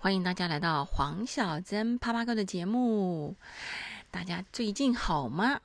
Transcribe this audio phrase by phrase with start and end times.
[0.00, 3.34] 欢迎大家来到黄小珍啪啪哥的节目。
[4.12, 5.60] 大家最近好吗？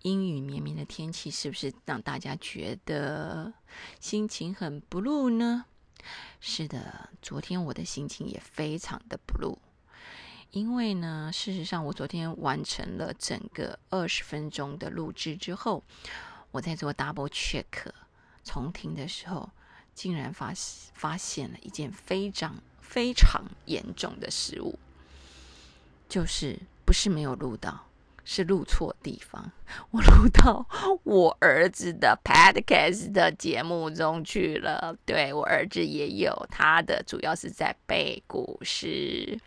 [0.00, 3.52] 阴雨绵绵的天气是不是让大家觉得
[4.00, 5.66] 心情很 blue 呢？
[6.40, 9.58] 是的，昨天我的心情也非常的 blue，
[10.52, 15.84] 因为呢，事实上我昨天完成了整个二十分钟的录制之后，
[16.50, 17.66] 我在做 double check
[18.42, 19.50] 重听的时候，
[19.94, 20.54] 竟然发
[20.94, 22.56] 发现了一件非常
[22.88, 24.78] 非常严重的失误，
[26.08, 27.82] 就是不是没有录到。
[28.28, 29.52] 是录错地方，
[29.92, 30.66] 我录到
[31.04, 34.96] 我儿子的 podcast 的节目中去了。
[35.04, 39.38] 对我儿子也有他的，主要是在背古诗。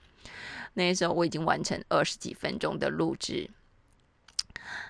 [0.75, 3.49] 那时候我已经完成二十几分钟的录制，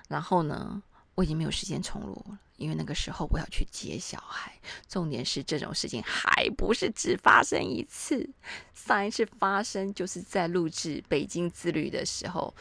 [0.07, 0.83] 然后呢，
[1.19, 4.53] 我已经没有时间重录了，因为那个时候我要去接小孩。
[4.87, 8.29] 重点是这种事情还不是只发生一次，
[8.73, 12.55] 上一次发生就是在录制北京之旅的时候。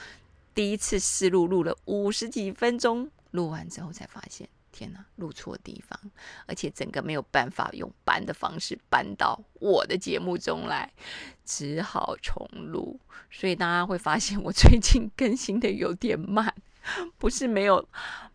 [0.57, 5.97] 第一次试录录了五十几分钟，录完之后才发现，天哪，录错地方，
[6.47, 10.93] 而且整个没有办法用搬的方式搬到我的节目中来，
[11.45, 12.99] 只好重录。
[13.31, 16.53] 所以大家会发现我最近更新的有点慢，
[17.19, 17.87] 不是没有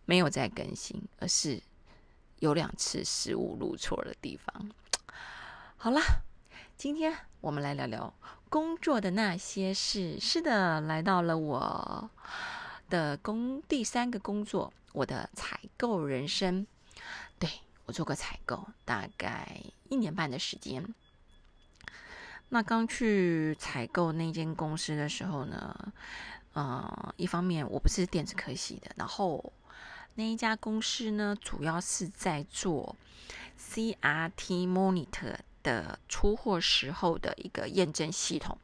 [0.06, 1.62] 没有在更新，而是
[2.40, 4.72] 有两次失误录错了地方。
[5.78, 6.00] 好了，
[6.78, 8.14] 今天我们来聊聊。
[8.50, 12.10] 工作的那些事，是的，来到了我
[12.88, 16.68] 的工第三个工作，我的采购人生。
[17.40, 17.50] 对
[17.86, 19.60] 我做过采购，大概
[19.90, 20.94] 一年半的时间。
[22.50, 25.92] 那刚去采购那间公司的时候呢，
[26.54, 29.54] 呃，一方面我不是电子科系的，然后
[30.16, 32.96] 那一家公司呢，主要是在做
[33.60, 35.36] CRT monitor。
[35.64, 38.58] 的出货时候的一个验证系统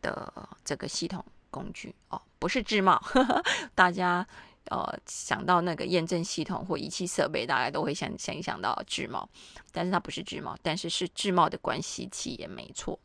[0.00, 3.02] 的这个系统工具哦，不是智茂，
[3.74, 4.24] 大家
[4.66, 9.28] 呃想到那个验证系统或仪器设备，大家都会想先想到智茂，
[9.72, 12.96] 但是它不是智茂，但是是智茂的关系器也没错。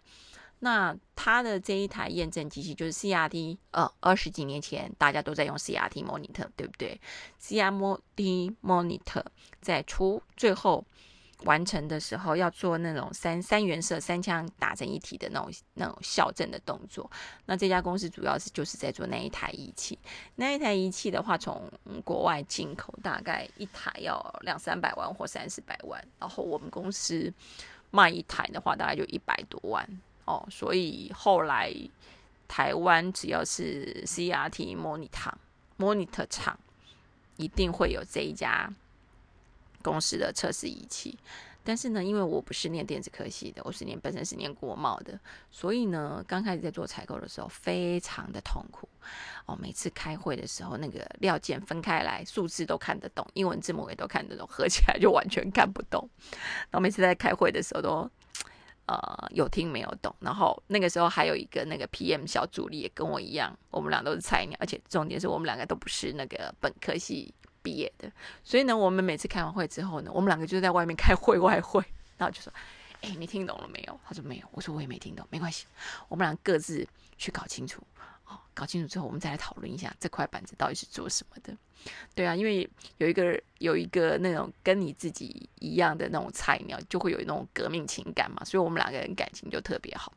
[0.65, 6.99] 那它的这一台验证机器就是 CRT，呃，二十几年前大家都在用 CRT monitor，对不对
[7.39, 9.23] ？CRT monitor
[9.61, 10.83] 在出最后。
[11.43, 17.11] 完成的时候要做那种三三原色三枪打成一体的那种那种校正的动作。
[17.45, 19.99] 那这家公司主要是就是在做那一台仪器。
[20.35, 21.69] 那一台仪器的话，从
[22.05, 26.01] 国外进口，大概一台要两三百万或三四百万。
[26.17, 27.31] 然后我们公司
[27.91, 29.87] 卖一台的话，大概就一百多万
[30.25, 30.45] 哦。
[30.49, 31.73] 所以后来
[32.47, 35.33] 台湾只要是 CRT monitor
[35.77, 36.59] monitor 厂，
[37.37, 38.71] 一定会有这一家。
[39.81, 41.15] 公司的测试仪器，
[41.63, 45.19] 但是呢，因为我不是念电子科系的，我是念本身是念国贸的，
[45.51, 48.89] 所以呢，刚开始在做采购的时候非常的痛苦
[49.45, 49.55] 哦。
[49.61, 56.09] 每次开会的时候，那个料件分开来，数字都看得懂，英文字母也都看得懂，合起来就完全看不懂。
[56.71, 58.09] 然后每次在开会的时候都
[58.87, 60.15] 呃有听没有懂。
[60.19, 67.33] 然后那个时候还有一个那个 PM 小助理也跟我一样，我们俩都是菜鸟，而且重点是我们两个都不是那个本科系。
[67.65, 68.07] 毕业的，
[68.43, 71.83] 所以呢，我们每次开完会之后呢，我们两个就在外面开会外会，
[72.15, 72.53] 然后就说
[73.01, 75.65] ：“哎，你听懂了没有？”他说：“没有。”我说：“我也没听懂，没关系，
[76.07, 76.87] 我们俩各自
[77.17, 77.81] 去搞清楚。
[78.53, 81.55] 搞清楚之后，我们再来讨论一下这块板子到底是做什么的。
[82.15, 90.11] 对啊，因为有一个有一个那种跟你自己一样的那种菜鸟，就会有那种革命情感嘛，所以我们两个人感情就特别好。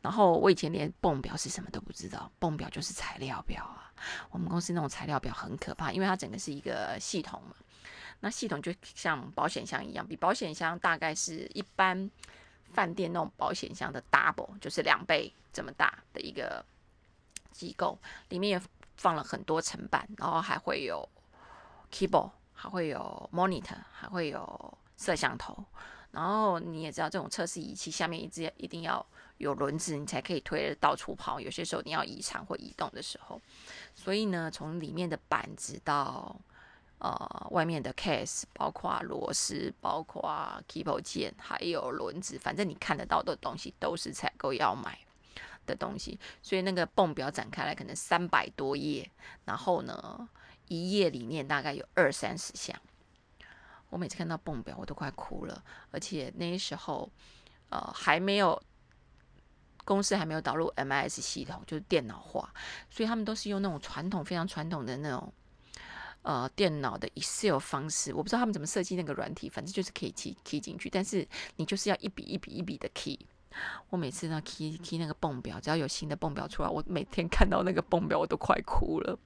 [0.00, 3.92] 然后我以前连泵表是什么都不知道，泵表就是材料表啊。
[4.30, 7.54] 我们公司那种材料表很可怕，因为它整个是一个系统嘛。
[8.20, 12.10] 那系统就像保险箱一样，比保险箱大概是一般
[12.72, 16.64] 饭店那种保险箱的 double，就是两倍这么大的一个
[17.50, 17.98] 机构。
[18.28, 18.62] 里面也
[18.96, 21.08] 放了很多层板，然后还会有
[21.92, 25.64] keyboard，还会有 monitor，还会有摄像头。
[26.10, 29.04] 然后你也知道，这种测试仪器下面一直一定要。
[29.38, 31.38] 有轮子，你才可以推着到处跑。
[31.38, 33.40] 有些时候你要移场或移动的时候，
[33.94, 36.34] 所以呢，从里面的板子到
[36.98, 40.28] 呃外面的 case，包括螺丝，包括
[40.68, 44.98] keyboard 键，还有轮子，反正你看得到的东西都是采购要买
[45.68, 46.18] 的东西。
[46.42, 49.08] 所以那个泵表展开来可能三百多页，
[49.44, 50.28] 然后呢，
[50.66, 52.76] 一页里面大概有二三十项。
[53.90, 55.62] 我每次看到泵表，我都快哭了。
[55.92, 57.08] 而且那时候
[57.68, 58.60] 呃还没有。
[59.84, 62.52] 公司还没有导入 MIS 系统，就是电脑化，
[62.90, 65.32] 所以他们都是用那种传统、非常传统的那种
[66.20, 68.12] 呃电脑的 Excel 方式。
[68.12, 71.26] 我不知道他们怎么设计那个软体，反正就是可以 key key 进去，但是
[71.56, 73.18] 你就是要一笔一笔一笔的 key。
[73.88, 79.18] 我每次呢 key key 那个泵表，只要有新的泵表出来，我每天看到那个泵表，我都快哭了。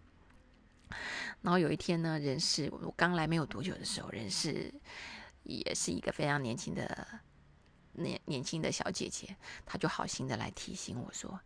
[1.40, 4.72] 然后有一天呢，人事我刚来没有多久的时候，人事
[5.42, 7.20] 也是一个非常年轻的
[7.92, 9.36] 年年轻的小姐姐，
[9.66, 11.40] 她就好心的来提醒我说：“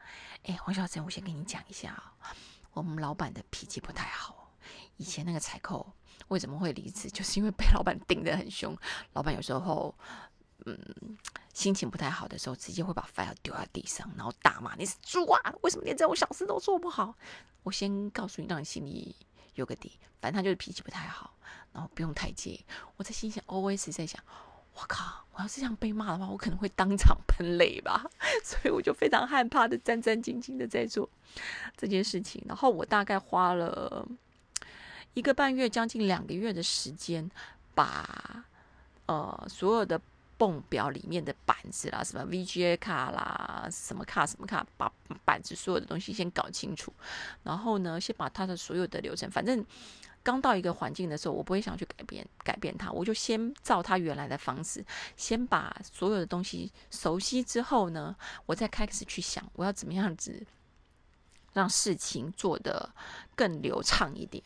[0.44, 2.14] 哎，黄小珍，我先跟你讲一下啊，
[2.72, 4.52] 我们老板的脾气不太好，
[4.96, 5.94] 以前那个采购
[6.28, 8.76] 为什么会离职，就是因为被老板盯得很凶，
[9.14, 9.94] 老板有时候。”
[10.66, 11.16] 嗯，
[11.54, 15.54] 心情不太好的时候，直接会把 file 丢在地上，然后大骂：“你是猪啊！
[15.62, 17.14] 为什么连这种小事都做不好？”
[17.62, 19.14] 我先告诉你，让你心里
[19.54, 19.92] 有个底。
[20.20, 21.32] 反正他就是脾气不太好，
[21.72, 22.64] 然后不用太介意。
[22.96, 24.20] 我在心想，always 在想：
[24.74, 28.04] 我靠，我要是这样被骂的话，我可能会当场喷泪吧。
[28.42, 31.08] 所以我就非常害怕的，战战兢兢的在做
[31.76, 32.42] 这件事情。
[32.48, 34.04] 然后我大概花了
[35.14, 37.30] 一个半月，将近两个月的时间，
[37.72, 38.44] 把
[39.06, 40.00] 呃所有的。
[40.38, 44.92] 泵表里面的板子啦，什么 VGA 卡啦，什么卡什么卡，把
[45.24, 46.92] 板子所有的东西先搞清楚，
[47.42, 49.64] 然后呢，先把它的所有的流程，反正
[50.22, 54.84] 刚到一个环境的时候，我不会想去改变改变它，我就先照它原来的方式，
[55.16, 60.46] 先把所有的东西熟悉之后呢，我再开始去想我要怎么样子
[61.54, 62.92] 让事情做得
[63.34, 64.44] 更流畅一点。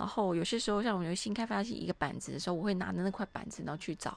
[0.00, 4.16] 然后有些时候，像我们新开发一个板子的时候，我会拿着那块板子，然后去找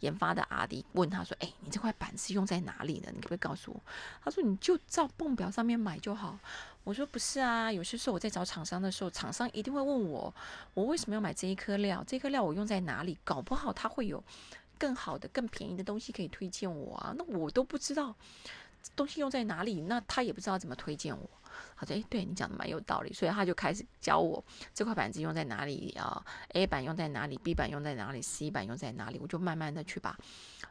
[0.00, 3.08] 研发的阿迪，问他说：“哎，你这块板子用在哪里呢？
[3.10, 3.80] 你可不可以告诉我？”
[4.22, 6.38] 他说：“你就照泵表上面买就好。”
[6.84, 10.34] 我说：“不是啊，有些时候我在找厂商的时候，厂商一定会问我，
[10.74, 12.04] 我为什么要买这一颗料？
[12.06, 13.16] 这颗料我用在哪里？
[13.24, 14.22] 搞不好他会有
[14.78, 17.14] 更好的、更便宜的东西可以推荐我啊。
[17.16, 18.14] 那我都不知道
[18.94, 21.26] 东西用在哪里，那他也不知道怎么推荐我。”
[21.74, 24.42] 好像哎，对你讲的蛮有道理，所以他就开始教我
[24.72, 30.16] 这块板子用在哪里啊，A 板用在哪里，B 板用在哪里，C 板用在哪里，我就慢慢的去把，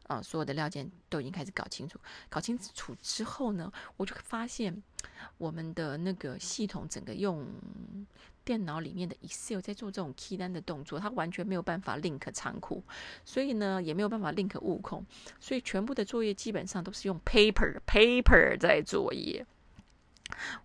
[0.08, 2.00] 呃，所有的料件都已经开始搞清楚。
[2.30, 4.82] 搞清楚之后呢，我就发现
[5.38, 7.46] 我们的那个系统整个用
[8.44, 12.84] 电脑里面的 Excel 在做这种 key 单的动作，它完全没有办法 link 仓库，
[13.24, 15.06] 所以呢，也没有办法 link 物控，
[15.40, 19.46] 所以全部的作业基本上都是用 paper paper 在作业。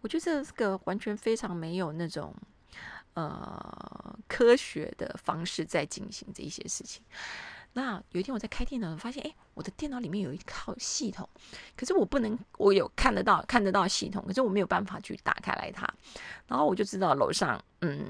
[0.00, 2.34] 我觉得这个完全非常没有那种
[3.14, 7.02] 呃科学的方式在进行这一些事情。
[7.78, 11.28] 那有一天我在开电脑，发现哎，我的电脑里面有一套系统，
[11.76, 15.88] 可是我不能，我有看得到看得到系统，可是我没有办法去打开来它。
[16.48, 18.04] 然后我就知道楼上，嗯，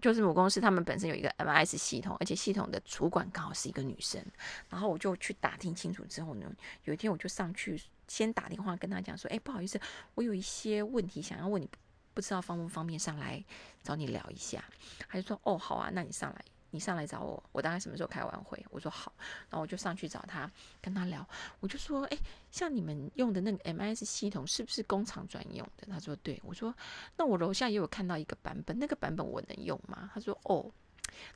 [0.00, 4.24] 就是母公司他们本身有一个 MS 系统，而且系统的主管刚好是一个女生。
[4.70, 6.48] 然后我就去打听清楚之后呢，
[6.84, 7.82] 有一天我就上去。
[8.08, 9.80] 先打电话跟他讲说，哎，不好意思，
[10.14, 11.68] 我有一些问题想要问你，
[12.14, 13.44] 不知道方不方便上来
[13.82, 14.62] 找你聊一下。
[15.08, 18.64] 他就说，哦，好啊，那你上来，你上来找我，我大概什么时候开完会？
[18.70, 19.12] 我说好，
[19.48, 21.26] 然后我就上去找他，跟他聊。
[21.60, 22.18] 我就说，哎，
[22.50, 25.86] 像你们用的那个 MS 系统是不是工厂专用的？
[25.90, 26.40] 他说对。
[26.44, 26.74] 我说，
[27.16, 30.10] 那我楼下也有看到一个版本，那个版本我能用吗？
[30.12, 30.70] 他说，哦，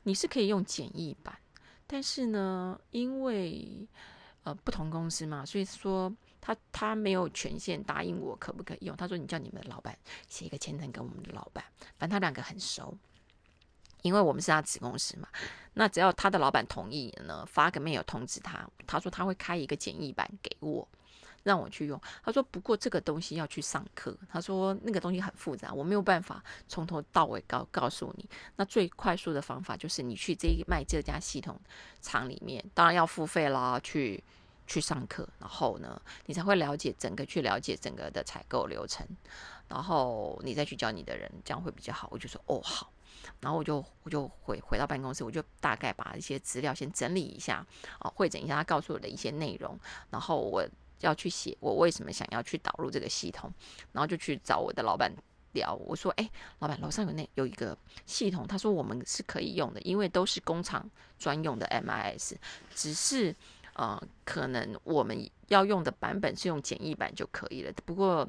[0.03, 1.37] 你是可以用简易版，
[1.87, 3.87] 但是呢，因为
[4.43, 6.13] 呃不同公司嘛，所以说。
[6.43, 8.97] 他他没有权限答应我可不可以用。
[8.97, 9.95] 他说：“你叫你们的老板
[10.27, 11.63] 写一个签单给我们的老板，
[11.99, 12.97] 反正他两个很熟，
[14.01, 15.27] 因为我们是他子公司嘛。
[15.73, 18.67] 那只要他的老板同意呢，发个 mail 通知他。
[18.85, 20.87] 他说他会开一个简易版给我，
[21.43, 21.99] 让我去用。
[22.23, 24.17] 他说不过这个东西要去上课。
[24.29, 28.29] 他说那个东西很复杂，我没有办法从头到尾告告诉你。
[28.55, 31.59] 那最快速的方法就是你去这一卖这家系统
[32.01, 34.23] 厂里面，当然要付费啦，去。”
[34.67, 39.05] 去上课，然后呢，你才会了解整个，去了解整个的采购流程，
[39.67, 42.07] 然后你再去教你的人，这样会比较好。
[42.09, 42.89] 我就说哦好，
[43.39, 47.65] 然后我就我就回回到办公室，我就大概把一些资料先整理一下
[47.99, 50.63] 啊，会诊一下他告诉我的一些内容，然后我
[50.99, 53.51] 要去写我为什么想要去导入这个系统，
[53.91, 55.11] 然后就去找我的老板
[55.53, 62.35] 聊，我说哎，老板楼上有那有一个系统，他说我们是可以用的，因为都是工厂专用的 MIS，
[62.75, 63.35] 只是。
[63.73, 67.71] 呃，可能我们要用的版本是用简易版就可以了。
[67.85, 68.27] 不过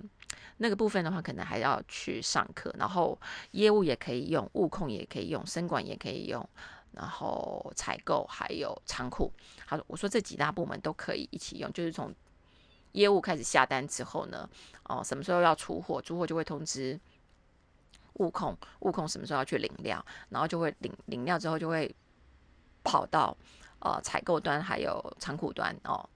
[0.59, 2.73] 那个部分的话，可能还要去上课。
[2.79, 3.19] 然后
[3.51, 6.49] 业务也可以用，物控也可以用，生管也可以用，
[6.93, 9.33] 然后采购还有仓库。
[9.67, 11.73] 好，我说这几大部门都可以一起用。
[11.73, 12.15] 就是从
[12.93, 14.49] 业务开始下单之后呢，
[14.85, 16.99] 哦，什么时候要出货，出货就会通知
[18.15, 21.93] 物控，物控什么时候要去领料，然后就会领领料之后就会
[22.85, 23.37] 跑到。
[23.85, 26.09] 呃，采购端还有仓库端哦，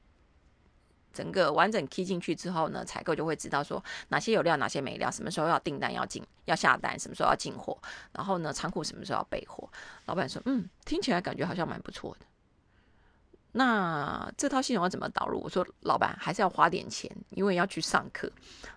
[1.13, 7.77] 整个完整 key 进去之后呢，采购就会知道说哪些有料，哪些没料，什么时候要订单要进要下单，什么时候要进货，
[8.13, 9.69] 然后呢，仓库什么时候要备货。
[10.05, 12.27] 老板说，嗯，听起来感觉好像蛮不错的。
[13.53, 15.41] 那这套系统要怎么导入？
[15.41, 18.31] 我说老板还是要花点钱，因为要去上课，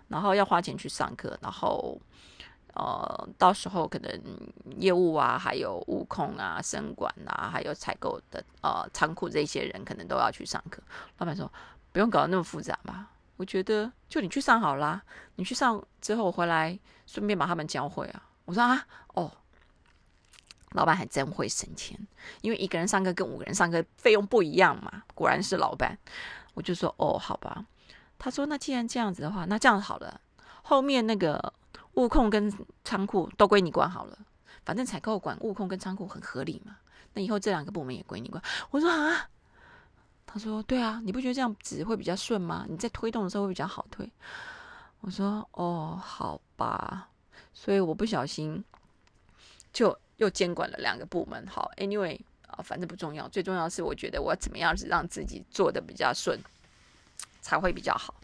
[0.08, 2.00] 然后要花钱去上课，然后
[2.74, 4.10] 呃，到时候可能
[4.78, 10.82] 业务啊，还有物控啊、生管啊，还有采购的呃仓库这些人，可能都要去上课。
[11.18, 11.50] 老板说
[11.92, 13.10] 不用搞得那么复杂吧？
[13.36, 15.02] 我觉得就你去上好啦，
[15.36, 18.22] 你去上之后回来顺便把他们教会啊。
[18.44, 19.30] 我说啊，哦。
[20.74, 21.98] 老板还真会省钱，
[22.42, 25.02] 因为一个人上课跟五个人上课费用不一样嘛。
[25.16, 25.98] 果然是老板，
[26.54, 27.66] 我就说哦，好吧。
[28.20, 30.20] 他说那既然这样子的话，那这样好了，
[30.62, 31.52] 后面那个
[31.94, 32.52] 物控跟
[32.84, 34.18] 仓库都归你管好了。
[34.64, 36.76] 反正采购管物控跟仓库很合理嘛。
[37.14, 38.42] 那以后这两个部门也归你管。
[38.70, 39.28] 我说啊，
[40.26, 42.66] 他说对啊，你不觉得这样子会比较顺吗？
[42.68, 44.10] 你在推动的时候会比较好推。
[45.00, 47.08] 我说哦，好吧。
[47.54, 48.64] 所以我不小心
[49.72, 49.96] 就。
[50.20, 56.38] 又监管了两个部门，好，Anyway 啊，反正不重要，最重要是我觉得我怎么样是让自己做的比较顺，
[57.40, 58.14] 才会比较好。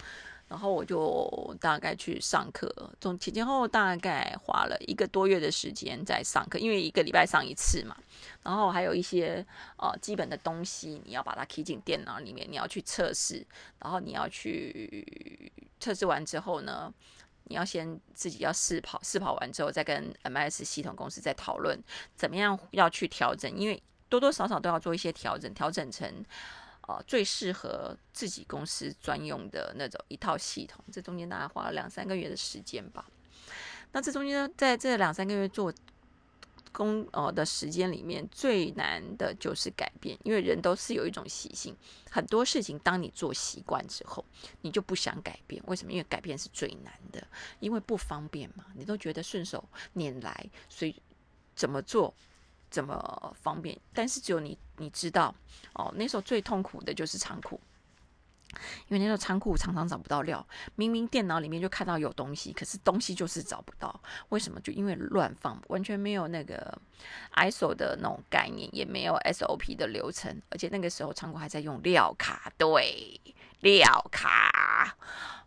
[0.49, 7.97] 然后我就大概去上课，从前前后大概花了一个多月的时间在上课，因为一个礼拜上一次嘛。
[8.43, 9.45] 然后还有一些
[9.77, 13.47] 呃基本的东西，你要把它 key 进电脑里面，你要去测试，
[13.81, 16.93] 然后你要去测试完之后呢。
[17.49, 21.81] 你要先自己要试跑，试跑完之后再跟 MS 系统公司再讨论
[22.17, 26.13] 怎么样要去调整，因为多多少少都要做一些调整，调整成
[26.87, 30.85] 呃最适合自己公司专用的那种一套系统。
[30.93, 33.07] 这中间大概花了两三个月的时间吧。
[33.93, 35.73] 那这中间，在这两三个月做。
[36.73, 41.75] 工呃的时间里面最难的就是改变，因为人都是有一种习性，
[42.11, 44.23] 很多事情当你做习惯之后，
[44.61, 45.63] 你就不想改变。
[45.69, 45.93] 为什么？
[45.93, 47.27] 因为改变是最难的，
[47.61, 50.95] 因为不方便嘛，你都觉得顺手拈来，所以
[51.55, 52.13] 怎么做
[52.77, 53.75] 怎么方便。
[53.95, 55.35] 但是只有你你知道
[55.73, 57.59] 哦，那时候最痛苦的就是仓库。
[58.89, 64.01] 因为那时候仓库常常找不到料，明明电脑里面就看到有东西，可是东西就是找不到。
[64.29, 64.61] 为什么？
[64.61, 66.79] 就因为乱放，完全没有那个
[67.35, 73.21] ISO 的那种概念，也没有 SOP 的流程，而且那个时候仓库还在用料卡，对，
[73.61, 74.97] 料卡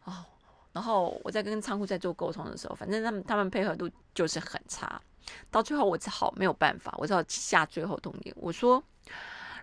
[0.04, 0.26] 哦。
[0.72, 5.02] 然后我在跟仓库在做沟通的时候，反正他们他们配合度就是很差，
[5.52, 8.84] 到最后我只好没有办法，我只好下最后通牒，我说：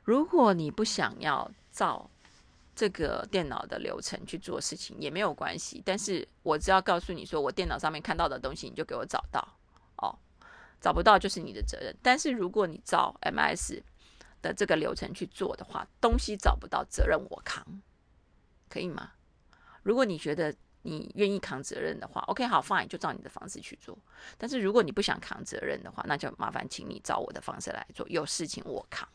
[0.05, 2.11] 如果你不想要照。
[2.79, 9.41] 这个电脑的流程去做事情也没有关系，但是我只要告诉你说，我电脑上面看到的东西，你就给我找到
[9.97, 10.15] 哦，
[10.79, 11.97] 找不到就是你的责任。
[12.03, 13.81] 但是如果你照 MS
[14.43, 17.65] 的这个流程去做的话，东西找不到，责任我扛，
[18.69, 19.13] 可以吗？
[19.83, 20.55] 如果你觉得
[20.87, 23.99] 你愿意扛责任的话，OK，好，fine，就照你的方式去做。
[24.38, 29.09] 但是如果你不想扛责任的话，那就麻烦请你照我的方式来做，有事情我扛。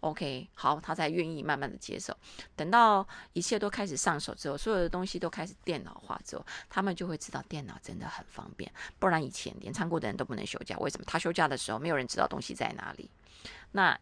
[0.00, 2.14] OK，好，他才愿意慢慢的接受。
[2.54, 8.70] 等到一切都开始上手之后，所有的东西都开始电脑化之后，他们就会知道电脑真的很方便。
[8.98, 11.04] 不然以前连仓库的人都不能休假，为什么？
[11.06, 13.10] 他休假的时候，没有人知道东西在哪里。
[13.72, 13.98] 那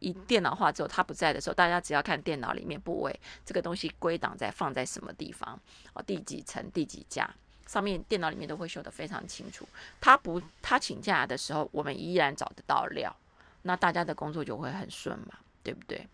[0.00, 5.58] 一电脑化之后，他不在的时候，大家只要看电脑里面部位，这个东西归档在放在什么地方，
[5.92, 7.28] 哦，第几层、第几架，
[7.66, 9.68] 上面电脑里面都会修得非常清楚。
[10.00, 13.14] 他不，他请假的时候，我们依然找得到料。
[13.62, 16.06] 那大家的工作就会很顺嘛，对不对？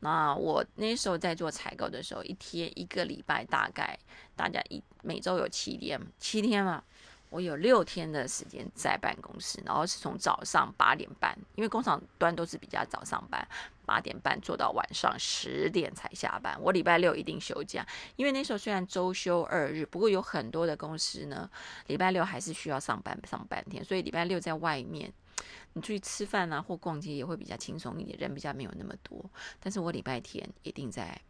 [0.00, 3.98] 那我那时候在做采购的时候，一天一个礼拜大概
[4.34, 6.82] 大家一每周有七天，七天嘛，
[7.34, 13.44] 我有六天的时间在办公室，然后是从早上八点半，因为工厂端都是比较早上班，
[13.84, 16.56] 八点半做到晚上十点才下班。
[16.62, 21.50] 我礼拜六一定休假，因为那时候虽然周休二日，不过有很多的公司呢，
[21.88, 25.12] 礼拜六还是需要上班上半天，所以礼拜六在外面。
[25.72, 29.28] 你出去吃饭啊，或逛街也会比较轻松一点，人比较没有那么多。
[29.58, 31.20] 但是我礼拜天一定在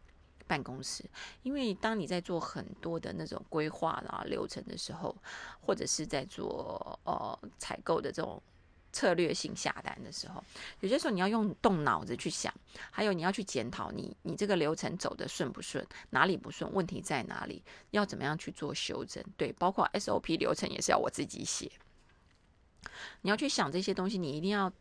[0.47, 1.03] 办公室，
[1.43, 5.15] 因为当你在做很多的那种规划啊流程的时候，
[5.59, 8.41] 或者是在做呃采购的这种
[8.91, 10.43] 策略性下单的时候，
[10.79, 12.53] 有些时候你要用动脑子去想，
[12.91, 17.61] 还有你要去检讨你你这个流程走的顺不顺，哪里不顺，问题在哪里，
[17.91, 19.23] 要怎么样去做修正？
[19.35, 21.71] 对，包括 SOP 流程也是要我自己写。
[23.21, 24.71] 你要去想这些东西，你一定要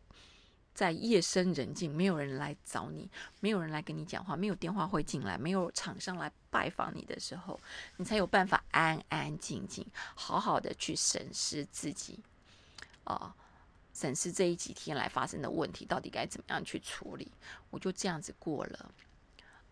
[0.75, 3.09] 在夜深人静、没有人来找你、
[3.41, 7.61] 没有人来跟你讲话、没有电话会进来、没有厂商来拜访你的时候，
[7.97, 12.19] 你才有办法安安静静、好好的去审视自己，
[13.05, 13.35] 啊，
[13.95, 17.31] 审视这一几天来发生的问题到底该怎么样去处理。
[17.71, 18.95] 我就这样子过了，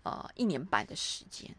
[0.04, 1.52] 呃，一年半的时间。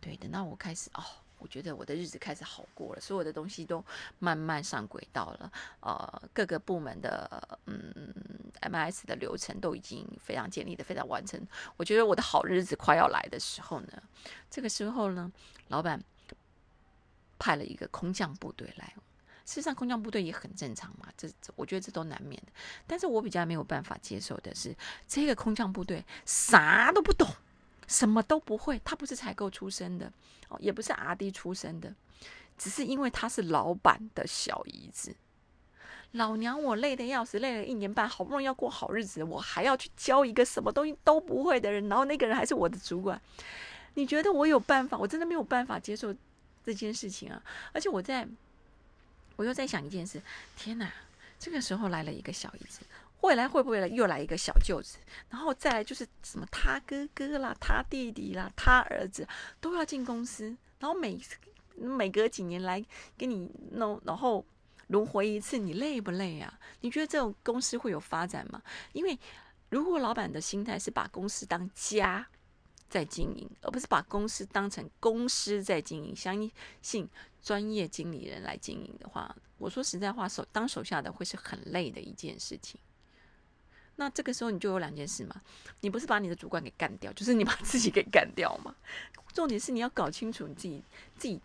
[0.00, 1.21] 对，等到我开始哦。
[1.42, 3.84] 我觉得我的日子开始好过了，所有的东西都
[4.20, 5.52] 慢慢上轨道了。
[5.80, 8.14] 呃，各个部门的嗯
[8.60, 11.44] MIS 的流程都已经非常建立的非常完成。
[11.76, 14.02] 我觉得我的好日子快要来的时候呢，
[14.48, 15.32] 这个时候呢，
[15.66, 16.00] 老板
[17.40, 18.94] 派了一个空降部队来。
[19.44, 22.52] 事实上，空降部队也很正常嘛，这我觉得这都难免的。
[22.86, 24.72] 但是我比较没有办法接受的是，
[25.08, 27.28] 这个空降部队啥都不懂。
[27.86, 30.12] 什么都不会，他不是采购出身的，
[30.48, 31.94] 哦，也不是阿 D 出身的，
[32.56, 35.14] 只是因为他是老板的小姨子。
[36.12, 43.18] 老娘我累得要死，累了一年半，好不容易要过好日子，我还要去教一个什么东西都不会的人，然后那个人还是我的主管。
[43.94, 44.96] 你觉得我有办法？
[44.98, 46.14] 我真的没有办法接受
[46.64, 47.42] 这件事情啊！
[47.72, 48.28] 而且我在，
[49.36, 50.22] 我又在想一件事，
[50.54, 50.92] 天哪，
[51.38, 52.80] 这个时候来了一个小姨子。
[53.22, 54.98] 未来会不会又来一个小舅子？
[55.30, 59.26] 然后再来就是什么他哥哥啦、他弟弟啦、他儿子
[59.60, 61.18] 都要进公司，然后每
[61.76, 62.84] 每隔几年来
[63.16, 64.44] 给你弄，然后
[64.88, 66.58] 轮回一次，你累不累啊？
[66.80, 68.60] 你觉得这种公司会有发展吗？
[68.92, 69.18] 因为
[69.70, 72.26] 如果老板的心态是把公司当家
[72.88, 76.50] 在经营，而不是把公司当成公司在经营，相
[76.82, 77.08] 信
[77.40, 82.80] 专业经理人来经营的话，我说实在话，手当手下的会是很累的一件事情。
[83.96, 85.40] 那这个时候你就有两件事嘛，
[85.80, 88.74] 你不是把你的主管给干掉，就是你把自己给干掉嘛。
[89.32, 90.82] 重点是你要搞清楚你自己
[91.16, 91.40] 自己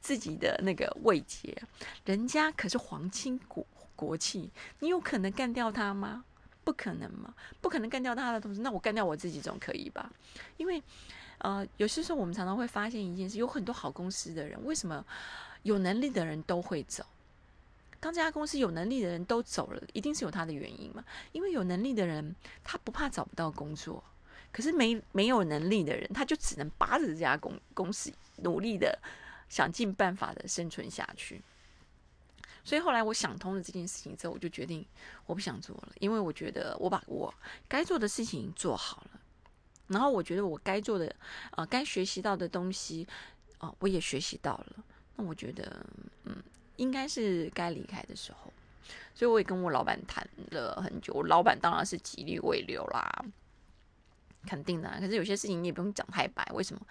[0.00, 1.56] 自己的那个位阶，
[2.04, 6.24] 人家可是皇亲国国戚，你有可能干掉他吗？
[6.64, 10.12] 不可能嘛，不可能干掉他的同时，那我干掉我自己总可以吧？
[10.56, 10.80] 因为
[11.38, 15.04] 呃，有些时候我们常常会发现一件事，有很多好公司的人，为什么
[15.64, 17.04] 有能力的人都会走？
[18.02, 21.04] 当这家公司有能力的人都走了，一定是有他的原因嘛？
[21.30, 24.02] 因为有能力的人他不怕找不到工作，
[24.50, 28.98] 可是没没有能力的人，他就只能扒着这家公公司努力的
[29.48, 31.40] 想尽办法的生存下去。
[32.64, 34.84] 所以后来我想通了这件事情之后，我就决定
[35.26, 37.32] 我不想做了，因为我觉得我把我
[37.68, 39.20] 该做的事情做好了，
[39.86, 41.14] 然后我觉得我该做的
[41.52, 43.06] 啊，该学习到的东西
[43.58, 44.84] 啊，我也学习到了。
[45.14, 45.86] 那我觉得，
[46.24, 46.42] 嗯。
[46.76, 48.52] 应该是该离开的时候，
[49.14, 51.12] 所以我也跟我老板谈了很久。
[51.14, 53.24] 我老板当然是极力未留啦，
[54.46, 54.88] 肯定的。
[54.98, 56.86] 可是有些事情你也不用讲太白，为什么？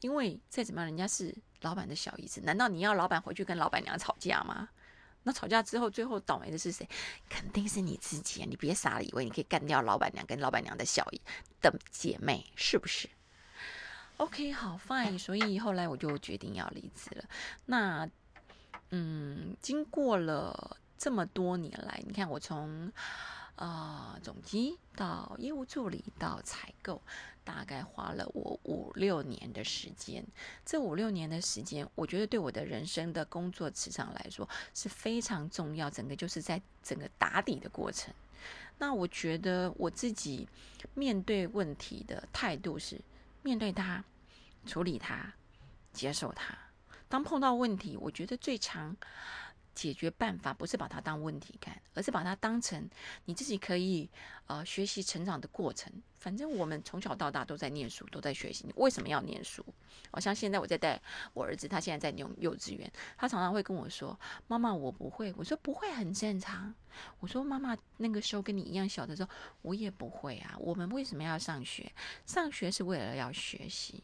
[0.00, 4.68] 因为再怎么样，人家是老板的小姨子，难道你要老板回去跟老板娘吵架吗？
[5.22, 6.86] 那吵架之后，最后倒霉的是谁？
[7.28, 8.46] 肯定是你自己啊！
[8.46, 11.20] 你别傻了，以为你可以干掉老板娘跟老板娘的小姨
[11.62, 13.08] 的姐妹，是不是
[14.18, 15.18] ？OK，好，Fine。
[15.18, 17.24] 所以后来我就决定要离职了。
[17.66, 18.08] 那。
[18.90, 22.92] 嗯，经过了这么多年来，你看我从
[23.56, 27.02] 啊总机到业务助理到采购，
[27.44, 30.24] 大概花了我五六年的时间。
[30.64, 35.90] 这五六年的时间，我觉得对我的人生的工作磁场来说是非常重要。
[35.90, 38.12] 整个就是在整个打底的过程。
[38.78, 40.48] 那我觉得我自己
[40.94, 43.00] 面对问题的态度是
[43.42, 44.02] 面对它，
[44.66, 45.32] 处理它，
[45.92, 46.58] 接受它。
[47.08, 48.96] 当碰到问题，我觉得最常
[49.74, 52.88] 解决办法不是把它当问题看，而是把它当成
[53.24, 54.08] 你自己可以
[54.46, 55.92] 呃学习成长的过程。
[56.14, 58.64] 反正我们从小到大都在念书，都在学习。
[58.66, 59.64] 你为什么要念书？
[60.10, 61.00] 好像现在我在带
[61.34, 66.72] 我儿子，他现在在念幼稚园，他常常会跟我说：“妈妈，我不会。”我说：“不会，很正常。”
[67.20, 70.56] 我说：“妈妈，那个时候跟你一样小的时候，我也不会啊。
[70.58, 71.92] 我们为什么要上学？
[72.24, 74.02] 上学是为了要学习。”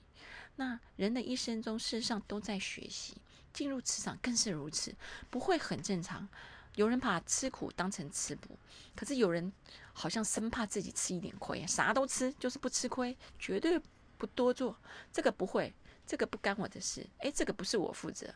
[0.60, 3.16] 那人的一生中，事实上都在学习，
[3.50, 4.94] 进入职场更是如此，
[5.30, 6.28] 不会很正常。
[6.74, 8.58] 有人把吃苦当成吃补，
[8.94, 9.50] 可是有人
[9.94, 13.80] 好像生怕自己吃一点亏，啥都吃，就是不吃亏，绝对
[14.18, 14.76] 不多做。
[15.10, 15.72] 这个不会，
[16.06, 17.06] 这个不干我的事。
[17.20, 18.30] 诶，这个不是我负责。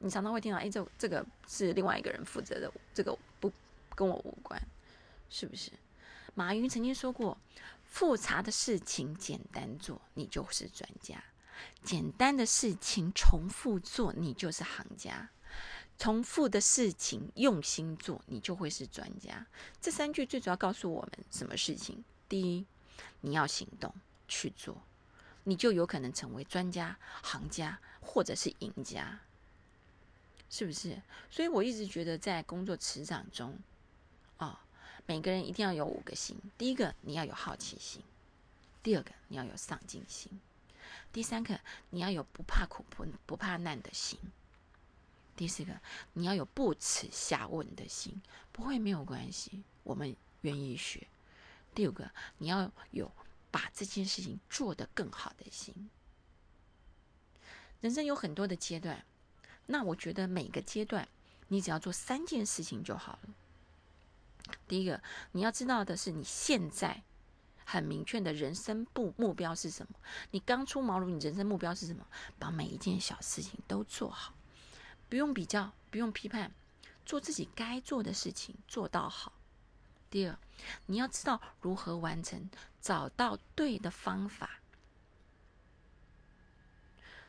[0.00, 3.50] 你常常会听到，诶，这这个是另外一个人负责的，这个不
[3.94, 4.60] 跟我无关，
[5.30, 5.72] 是不是？
[6.34, 7.38] 马云曾经说过。
[7.88, 11.16] 复杂的事情简单做，你就是专家；
[11.82, 15.28] 简单的事情重复做，你就是行家；
[15.98, 19.46] 重复的事情用心做，你就会是专家。
[19.80, 22.04] 这三句最主要告诉我们什么事情？
[22.28, 22.66] 第一，
[23.22, 23.92] 你要行动
[24.28, 24.80] 去做，
[25.44, 29.18] 你就有可能成为专家、行家或者是赢家，
[30.50, 31.02] 是不是？
[31.30, 33.58] 所以我一直觉得在工作职场中，
[34.36, 34.60] 啊。
[35.08, 38.02] 每个人一定要有五个心：第一个，你要有好奇心；
[38.82, 40.30] 第二个，你要有上进心；
[41.10, 44.18] 第三个，你要有不怕苦不不怕难的心；
[45.34, 45.80] 第四个，
[46.12, 48.20] 你要有不耻下问的心，
[48.52, 51.06] 不会没有关系，我们愿意学；
[51.74, 53.10] 第五个，你要有
[53.50, 55.88] 把这件事情做得更好的心。
[57.80, 59.06] 人生有很多的阶段，
[59.64, 61.08] 那我觉得每个阶段
[61.46, 63.30] 你只要做三件事情就好了。
[64.68, 65.02] 第一个，
[65.32, 67.02] 你要知道的是你现在
[67.64, 69.98] 很明确的人生目目标是什么。
[70.30, 72.06] 你刚出茅庐，你人生目标是什么？
[72.38, 74.34] 把每一件小事情都做好，
[75.08, 76.52] 不用比较，不用批判，
[77.04, 79.32] 做自己该做的事情，做到好。
[80.10, 80.38] 第二，
[80.86, 82.48] 你要知道如何完成，
[82.80, 84.60] 找到对的方法。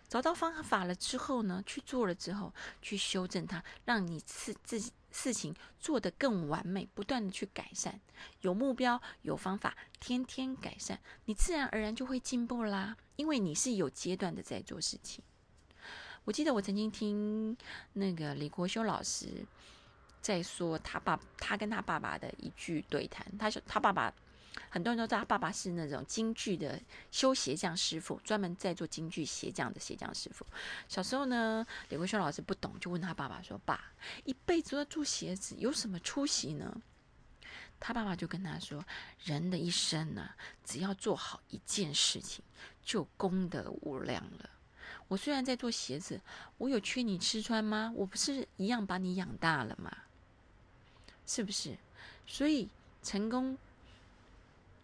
[0.07, 7.99] 找到方法了之后呢，去做了之后，去修正它，让你自自己事情做得更完美，不断的去改善。
[8.41, 12.97] 有目标，有方法，天天改善，你自然而然就会进步啦。
[13.15, 15.23] 因为你是有阶段的在做事情。
[16.23, 17.57] 我记得我曾经听
[17.93, 19.45] 那个李国修老师
[20.21, 23.25] 在说他爸，他跟他爸爸的一句对谈。
[23.37, 24.13] 他说他爸爸。
[24.69, 26.79] 很多人都知道他爸爸是那种京剧的
[27.11, 30.45] 修鞋匠师傅，专门在做京剧鞋匠的鞋匠师傅。
[30.87, 33.93] 小时候呢，李国修老师不懂，就问他爸爸说：“爸，
[34.25, 36.81] 一辈子都在做鞋子，有什么出息呢？”
[37.79, 38.85] 他爸爸就跟他说
[39.23, 40.29] ：“人的一生呢，
[40.65, 42.43] 只要做好一件事情，
[42.83, 44.49] 就功德无量了。
[45.07, 46.19] 我虽然在做鞋子，
[46.57, 47.91] 我有缺你吃穿吗？
[47.95, 49.89] 我不是一样把你养大了吗？
[51.25, 51.77] 是不是？
[52.27, 52.67] 所以
[53.01, 53.57] 成功。”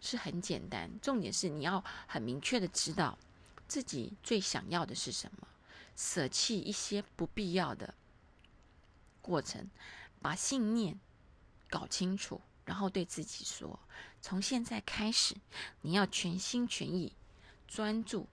[0.06, 3.18] 是很简单，重点是你要很明确的知道
[3.66, 5.48] 自己最想要的是什么，
[5.96, 7.92] 舍弃一些不必要的
[9.20, 9.68] 过程，
[10.22, 10.98] 把信念
[11.68, 13.78] 搞清楚，然后对自己说：
[14.22, 15.34] 从现在开始，
[15.82, 17.12] 你要全心全意、
[17.66, 18.28] 专注、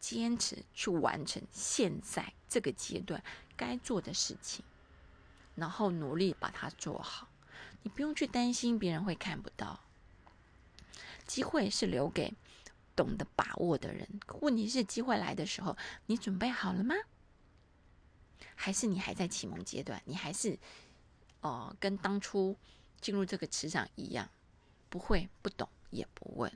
[0.00, 3.22] 坚持去完成现在这个阶段
[3.56, 4.64] 该做的事情，
[5.54, 7.28] 然后努力把它做好。
[7.82, 9.80] 你不用去担心别人会看不到。
[11.28, 12.34] 机会是留给
[12.96, 14.08] 懂得把握的人。
[14.40, 16.96] 问题是，机会来的时候，你准备好了吗？
[18.56, 20.02] 还是你还在启蒙阶段？
[20.06, 20.58] 你还是
[21.42, 22.56] 哦，跟当初
[23.00, 24.28] 进入这个磁场一样，
[24.88, 26.52] 不会、不懂，也不问，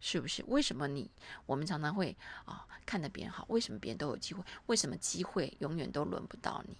[0.00, 0.42] 是不是？
[0.48, 1.08] 为什么你
[1.46, 3.44] 我们常常会啊看着别人好？
[3.48, 4.42] 为什么别人都有机会？
[4.66, 6.76] 为什么机会永远都轮不到你？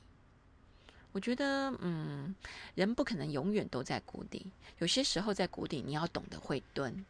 [1.12, 2.35] 我觉得，嗯，
[2.75, 4.53] 人不可能永远都在谷底。
[4.79, 7.05] 有些时候在谷底，你要懂得会蹲，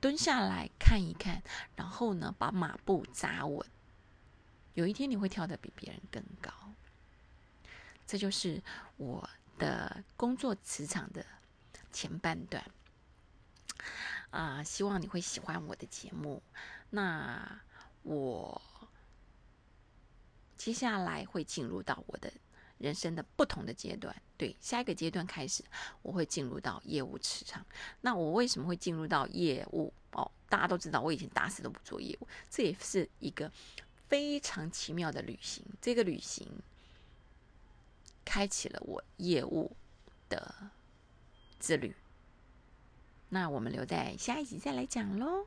[0.00, 1.42] 蹲下来看一看，
[1.74, 3.66] 然后呢，把马步扎稳。
[4.74, 6.52] 有一天你会跳得比别人更高。
[8.06, 8.62] 这就是
[8.96, 11.24] 我的工作磁场的
[11.92, 12.64] 前半段。
[14.30, 16.42] 啊，希望你会喜欢我的节目。
[16.90, 17.60] 那
[18.02, 18.60] 我
[20.56, 22.30] 接下来会进入到我的。
[22.78, 25.64] 人生的不同的阶段，对下一个阶段开始，
[26.02, 27.64] 我会进入到业务市场。
[28.00, 29.92] 那我为什么会进入到业务？
[30.12, 33.50] 哦，大家都知道，我以前打死都不做业务，这也是一个
[34.08, 35.64] 非常奇妙的旅行。
[35.80, 36.48] 这个旅行
[38.24, 39.76] 开启了我业务
[40.28, 40.54] 的
[41.60, 41.94] 之旅。
[43.28, 45.46] 那我们留在下一集再来讲喽。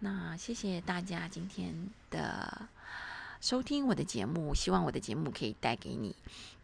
[0.00, 2.68] 那谢谢大家今天的。
[3.40, 6.14] 收听我的节目，希望我的节目可以带给你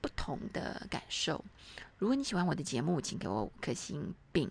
[0.01, 1.45] 不同的感受。
[1.99, 4.51] 如果你喜欢我的节目，请给我五颗星并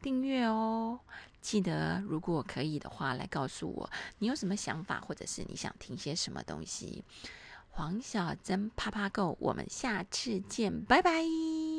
[0.00, 1.00] 订阅哦。
[1.40, 7.04] 记得，如果可以的话，来告诉我你有什么想法，或者是你想听些什么东西。
[7.70, 11.73] 黄小珍啪啪购，我们下次见，拜拜。